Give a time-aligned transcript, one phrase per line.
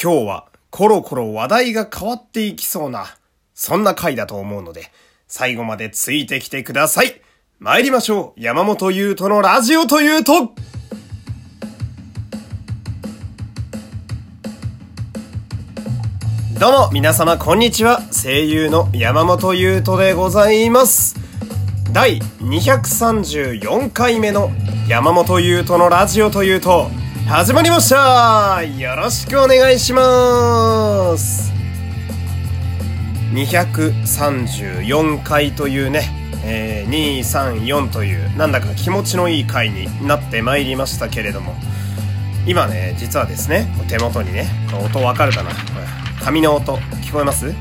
[0.00, 3.16] 今日はコロコロ話題が変わっていきそうな、
[3.52, 4.92] そんな回だと思うので、
[5.26, 7.20] 最後までついてきてください。
[7.58, 8.40] 参りましょう。
[8.40, 10.52] 山本優斗のラジオというと、
[16.60, 18.00] どうも、皆様、こんにちは。
[18.12, 21.16] 声優の山本優斗でございます。
[21.90, 24.52] 第234回目の
[24.88, 26.88] 山本優斗のラジオというと、
[27.28, 28.64] 始まりました。
[28.64, 31.52] よろしくお願いします。
[33.34, 36.08] 234回というね、
[36.42, 41.54] えー、234というなんだか気持ちのいい回になってまいりましたけれども。
[42.46, 44.48] 今ね実はですね手元にね
[44.82, 45.50] 音わかるかな？
[45.50, 45.64] これ
[46.24, 47.52] 紙の音聞こえます？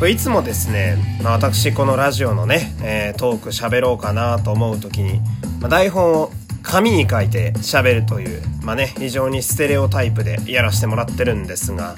[0.00, 5.20] これいつもですね、まあ、私このラジオのね、えー、トーク喋ろうかなと思う時に、
[5.60, 6.32] まあ、台本を
[6.64, 11.94] 紙に書いて喋るという、まあね、非常にステレオタイプでやらせてもらってるんですが、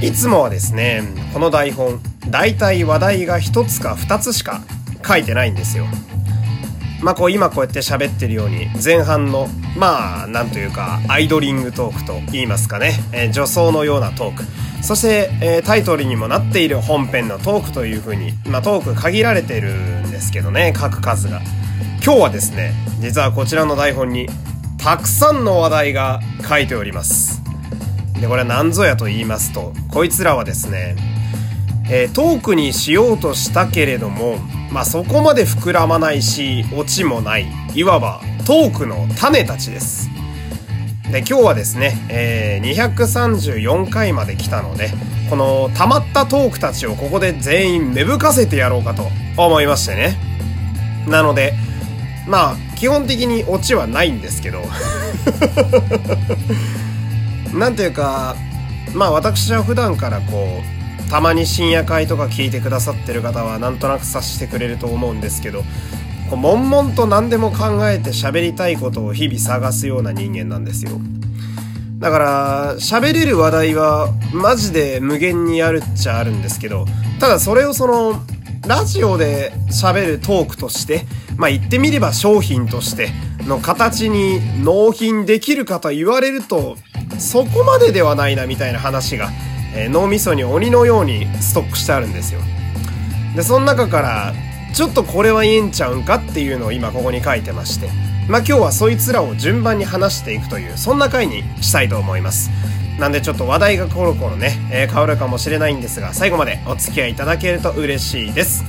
[0.00, 1.02] いつもはですね、
[1.32, 4.60] この台本、大体話題が1つか2つしか
[5.04, 5.86] 書いてないんですよ。
[7.02, 14.44] まあこう今こうやって喋ってるように前半のまあなんというかアイドリングトークと言いますかね、えー、女装のようなトーク
[14.82, 19.74] そして、えー、タイトルにもなっている本編のトークという風にまあトーク限られてる
[20.06, 21.40] んですけどね書く数が。
[22.04, 24.28] 今日はですね、実はこちらの台本に、
[24.76, 27.40] たくさんの話題が書いております。
[28.20, 30.96] で、これは何ぞやと言いますと、こいつらはですね、
[31.88, 34.38] えー、トークにしようとしたけれども、
[34.72, 40.10] まあ、そこまで膨らまないし、オチもない、いわばトークの種たちです。
[41.12, 44.90] で、今日はですね、えー、234回まで来たので、
[45.30, 49.04] この溜まったトークたちをここで全員芽吹かせてやろうかと
[49.36, 50.16] 思いましてね。
[51.06, 51.54] なので、
[52.26, 54.62] まあ基本的にオチはないんですけど
[57.56, 58.36] なんていうか
[58.94, 60.62] まあ私は普段からこ
[61.06, 65.64] うたまに深夜会とか聞いてくださってる方はなんとなく察してくれると思うんですけど
[66.32, 70.92] こう悶々と何でも考えて喋りたいことを日々探すような人間なんですよ
[71.98, 76.86] だから喋れる話題はマジで無限にあるっちゃあるんですけど
[77.20, 78.22] ただそれをその
[78.66, 81.04] ラジオで喋るトークとして
[81.36, 83.10] まあ言ってみれば商品として
[83.46, 86.76] の形に納品できるかと言われると、
[87.18, 89.30] そこまでではないなみたいな話が、
[89.74, 92.40] えー、脳みそに鬼のようにストックしてあるんですよ。
[93.34, 94.32] で、その中から、
[94.72, 97.88] ちょっとこれは言えんちゃうんかっていうのを今ここに書いてまして、
[98.28, 102.50] まあ今日はそいつらを順番に話していくという、そんな回にしたいと思います。
[102.98, 108.64] なんでちょっと話題がコロコロね、えー、変わるかもしれないんですが、最後までお付き合いいただけると嬉しいです。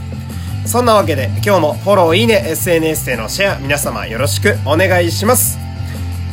[0.66, 5.60] そんなわけで今日もフォロー、いいね、SNS でのシェア皆様よろしくお願いします。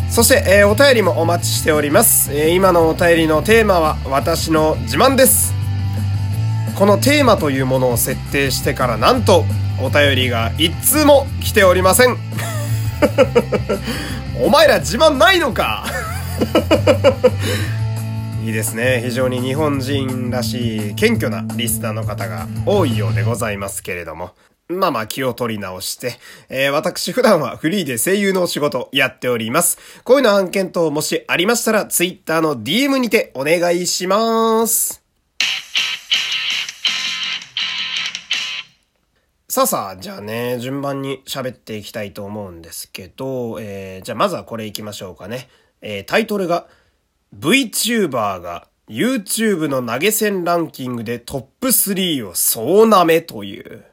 [0.09, 5.60] そして、えー、お便りもお待ちしております、えー、今のお便りのテーマは私の自慢です。
[6.81, 9.45] このテーマというものを設定してからなんと
[9.83, 12.17] お便りが一通も来ておりません。
[14.43, 15.85] お前ら自慢ないのか？
[18.43, 19.03] いいですね。
[19.05, 24.31] 非常に日本人らしい謙虚なリスナーの方が多いようでございますけれども。
[24.71, 26.19] まあまあ気を取り直して、
[26.49, 29.77] えー、私普段はフリーで声優のお仕事やっております。
[30.03, 35.00] こういうの案件等もしありましたら、ツイッターの DM にてお願いします。
[39.51, 45.49] さあさあ、じゃあね、順番に喋っていきたいと思うんですけど、えー、じゃあまずはこれいきましょうかね。
[45.83, 46.69] えー、タイトルが、
[47.37, 53.85] VTuber が YouTube の投げ銭ランキングでトップ3を総なめという。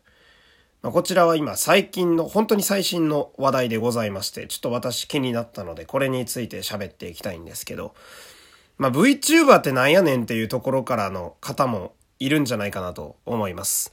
[0.84, 7.96] まあ、こちらは今最近の、本当に最新の話題でございまして、ちょっと私気になったので、これについて喋っていきたいんですけど、
[8.78, 13.92] まあ、VTuber ってなんやねんっていうところからの方もいるんじゃないかなと思います。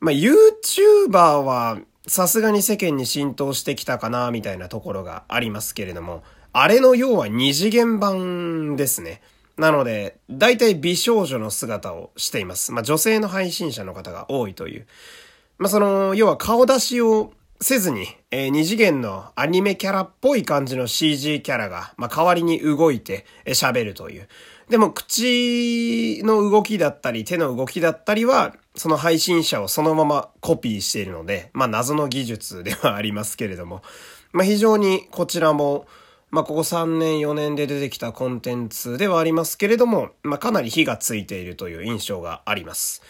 [0.00, 6.22] まあ、YouTuber はさすがに世間に浸透してきたかな、みたいなところがありますけれども、
[6.52, 9.20] あれの要は二次元版ですね。
[9.56, 12.72] なので、大体美少女の姿をしています。
[12.72, 14.86] まあ女性の配信者の方が多いという。
[15.58, 24.28] まあその、要は顔出しをせずに、えー、二次元のアニメキャラっぽい感じの CG キャラが、まあ代わりに動いて喋、るという。
[24.68, 33.82] でも口の動きだったり手の動きだったりは、その配信者をそのままコピーしているので、まあ謎の技術ではありますけれども、
[34.32, 35.86] まあ非常にこちらも、
[36.30, 43.02] まあ、ここ3年4年で出てきたコンテンツではありますけれども、まあ、かなり火がついているという印象があります。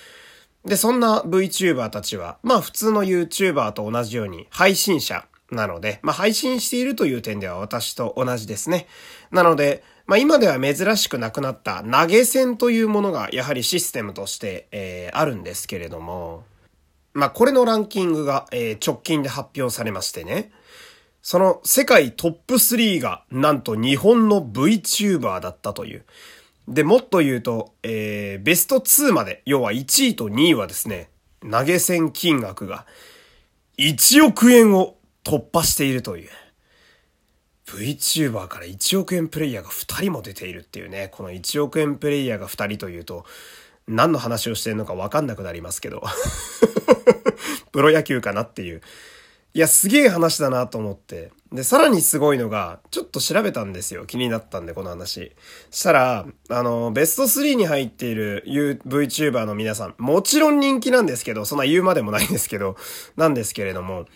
[0.67, 8.87] で、そんな VTuber たちは、まあ普通の YouTuber と同じように配信者なので、まあ配信しているという点では私と同じですね。
[9.31, 16.45] なので、まあ今では珍しくなくなった投げ銭というものがやはりシステムとして、えー、あるんですけれども、
[17.13, 20.51] まあこれのランキングが、えー、直近で発表されましてね。
[21.23, 26.05] その世界トップ3がなんと日本の VTuber だったという。
[26.69, 31.11] で、もっと言うと、えー、ベスト2まで、要は1位と2位はですね、
[31.49, 32.87] 投げ銭金額が
[33.79, 34.96] 1億円を
[35.27, 36.29] 突破しているという。
[37.67, 43.25] VTuber から1億円プレイヤーが2人も出ているっていうね、この1億円プレイヤーが2人というと、
[43.89, 46.05] 何の話をしてるのかわかんなくなりますけど。
[47.73, 48.83] プロ野球かなっていう。
[49.53, 51.33] いや、すげえ話だなと思って。
[51.51, 54.07] で、さらにすごいのが、ちょっと調べたんですよ。
[54.07, 55.33] 気になったんで、この話。
[55.73, 62.77] したら、あの、ベスト3に入っている VTuber の皆さん、もちろん人気なんですけど、そんな言うまでもないんですけど、
[63.17, 64.07] なんですけれども、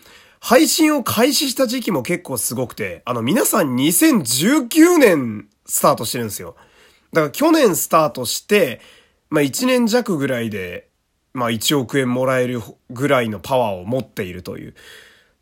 [0.40, 6.56] 配信を開始した時期も結構すごくて、あの、皆さん2019年スタートしてるんですよ。
[7.12, 8.80] だから去年スタートして、
[9.28, 10.88] まあ1年弱ぐらいで、
[11.34, 14.74] まあ1億円もらえるぐらいのパワーを持っているという。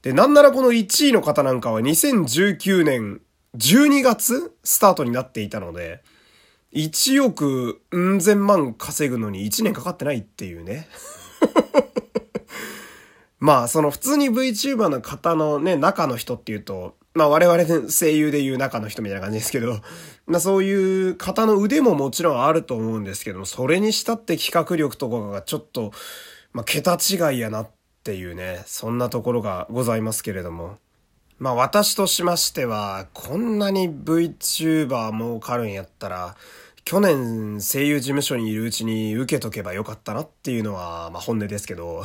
[0.03, 3.21] で、なんならこの1位の方なんかは2019年
[3.57, 6.03] 12月スタートになっていたので、
[6.75, 10.89] 1億うん千万稼ぐのに1年かかってないっていうね。
[13.41, 19.81] まあ、その普通に VTuber の方のね、中の人っていうと、まあ我々の声優で言う中の人みたいな感じですけど、
[20.27, 20.73] まあそうい
[21.11, 25.93] う方の腕ももちろんあると思うんですけども、それにしたって企画力とかがちょっと、
[26.53, 27.71] まあ桁違いやなっ
[28.09, 30.79] っていうね、そんなところがございますけれども。
[31.39, 36.35] まあ私としましては、こんなに VTuber 儲かるんやったら、
[36.87, 42.03] 去年声優事務所にいるうちに受けとけばよかったなっていうのは、まあ本音ですけど。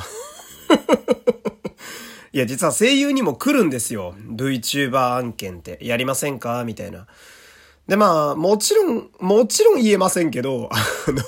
[2.34, 4.16] いや、実は声優にも来るんですよ。
[4.18, 6.64] VTuber 案件ってやりませんか？
[6.66, 7.08] みたいな。
[7.88, 11.22] で、まあ、もちろん、もちろん言えませんけど、 あの、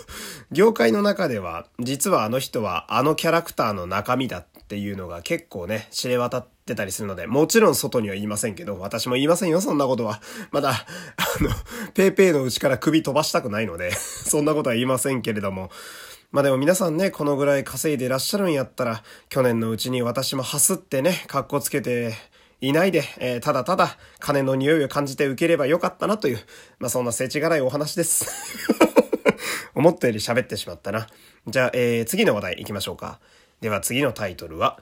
[0.52, 10.22] 業界の中では、実はあの人はあのキャラクターの中身だっていうのが結構ね、知れ渡ってたりするので、もちろん外には言いませんけど、私も言いませんよ、そんなことは。
[10.52, 11.50] まだ、あの、
[11.94, 15.70] ペーペーのうちから首飛ばしたくないので、 そんなことは言いませんけれども、
[16.36, 22.14] まあでも皆さんね、このぐらい稼いでらっしゃるんやったら、去年のうちに私もハスってね、格好つけて、
[22.60, 26.40] いないで、えー、ただただ金の匂いを感じて受ければよかったなという、
[26.78, 28.26] まあそんな世知辛いお話です。
[29.76, 31.08] 思ったより喋ってしまったな。
[31.48, 33.22] じゃあ、えー、次の話題行きましょうか。
[33.62, 34.82] では次のタイトルは、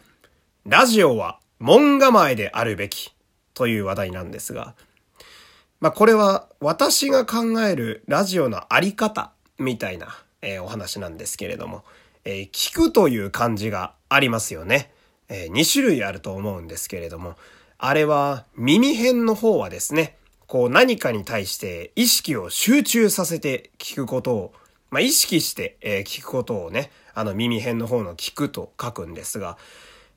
[0.65, 3.13] ラジオは門構えであるべき
[3.53, 4.73] という話題なんですが、
[5.81, 11.83] まあこれは私が考えるラジオのあり方みたいな、えー、お話なんですけれども、
[12.25, 14.91] えー、聞くという漢字がありますよね。
[15.29, 17.35] えー、2種類あると思うんですけれども、
[17.79, 24.53] あれは耳辺の方はですね、こう何かに対して意識を集中させて聞くことを
[24.93, 29.57] まあ、意識して、え、聞くことをね、あの耳辺の方の聞くと書くんですが、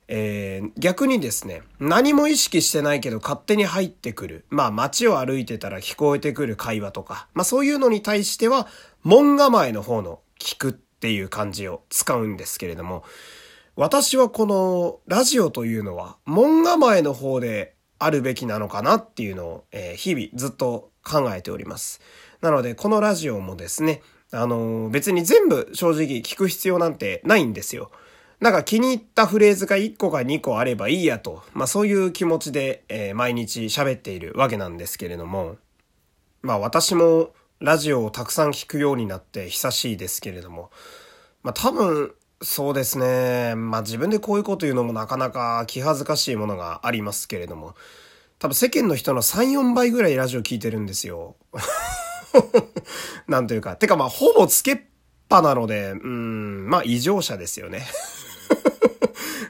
[0.07, 4.45] えー、逆にですね、何も意識してないけど勝手に入ってくる。
[4.49, 8.67] まあ街を歩いてたら聞こえてくる会話とか、まあそういうのに対しては、
[9.03, 13.03] 門構えの方の聞くっていう漢字を使うんですけれども、
[13.75, 22.01] 私はこのラジオというのは門構えの方であるべきなのかなっていうのを、えー、日々ずっと考えております。
[22.41, 27.91] なのでこのラジオもですね、あの、別に全部正直聞く必要なんてないんですよ。
[28.39, 35.57] なんか気に入ったフレーズが1個か2個あればいいやと、まあそういう気持ちで、えー、毎日喋っているわけなんですけれども、
[36.43, 40.69] まあ私もラジオをたくさん聞くようになって久しいですけれども、
[41.41, 42.13] まあ多分
[42.43, 47.73] そうですね、まあ自分でこういうこと言うのもなかなか気恥ずかしいものがありますけれども、
[48.37, 51.37] 多分世間の人の3、4倍ぐらいラジオ聞いてるんですよ。
[53.27, 53.75] なんというか。
[53.75, 54.79] てかまあ、ほぼつけっ
[55.27, 57.87] ぱなので、うん、まあ異常者ですよね。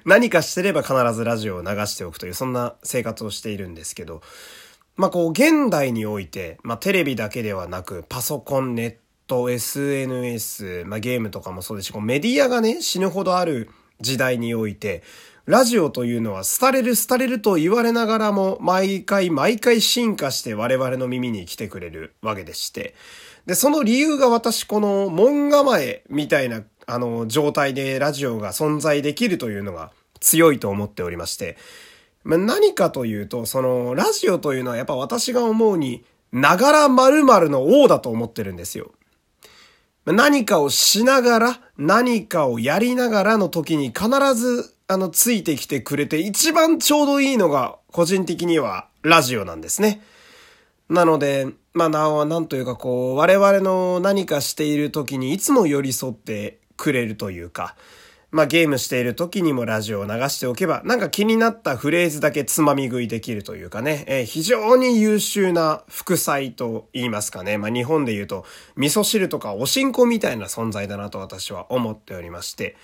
[0.08, 4.22] 何かしてれば必ずラジオを流しておくという、そんな生活をしているんですけど、
[4.96, 8.96] まあこう、現代において、まあテレビだけではなく、パソコン、ネッ
[9.28, 15.04] ト、SNS、まあゲームとかもそうですし、こうメディアがね、死ぬほどある時代において、
[15.46, 22.96] ラジオというのは廃れる廃れると言われながらも毎回毎回進化して我々の耳に来てくれるわけでして。
[23.46, 31.58] で、その理由が私この門構えみたいなあの状態でラジオが存在できるというのが強いと思っておりまして。
[32.24, 38.92] ま何かというと、そのラジオというのはやっぱ私が思うに、ながら〇〇の王だと思ってるんですよ。
[40.06, 50.02] 何かをしながら、何かをやりながらの時に必ずあの、ついてきてくれて一番ちょうどいいのが、個人的にはラジオなんですね。
[50.90, 57.76] なので、まあ、な、なんというかこう、我々の何かしている時にいつも寄り添ってくれるというか、
[58.30, 67.58] まあ、ゲームしている時にもラジオを流しておけば、なんか気になったフレーズだけつまみ食いできるというかね、えー、非常に優秀な副菜と言いますかね。
[67.58, 72.76] まあ、日本で言うと、味噌汁とかおしんこみたいな存在だなと私は思っておりまして、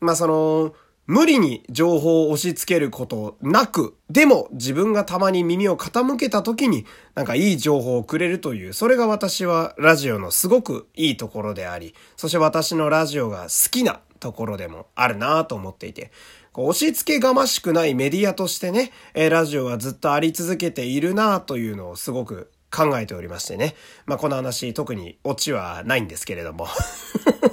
[0.00, 0.74] まあ、その、
[1.06, 16.12] 無理に情報を押し付けることなく、でも自分がたまに耳を傾けた時になんかいい情報をくれるという、それが私はラジオのすごくいいところであり、そして私のラジオが好きなところでもあるなぁと思っていて、
[16.54, 23.74] 押し付けがましくないメディアとしてね、えラジオはずっとあり続けているなぁというのをすごく考えておりましてね。
[24.06, 26.68] まあ、この話特にオチはないんですけれども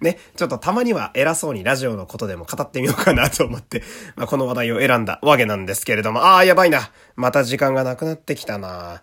[0.00, 3.82] ね、ちょっとたまには偉そうにラジオのことでも語ってみようかなと思って、
[4.16, 6.90] まあ、この話題を選んだわけなんですけれども、あー、やばいな。
[7.16, 9.02] また時間がなくなってきたな。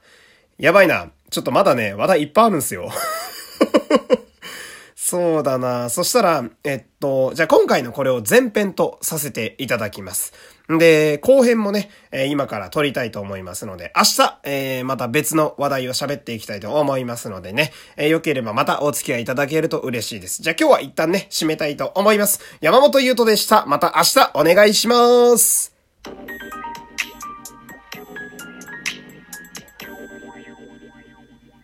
[0.58, 1.10] やばいな。
[1.30, 2.90] ちょっとまだね、話題いっぱいあるんすよ。
[5.10, 5.90] そうだな。
[5.90, 10.34] そしたら、えっと、じゃあ今回のこれを前編とさせていただきます。
[10.68, 20.42] で、後編もね、え、今から撮りたいと思いますので、明日、えー、また別の話題を喋っていきたいと思いますのでね、えー、よければまたお付き合いいただけると嬉しいです。
[20.42, 22.42] じゃあ今日は一旦ね、締めたいと思います。
[22.60, 23.66] 山本優斗でした。
[23.66, 25.74] また明日お願いします。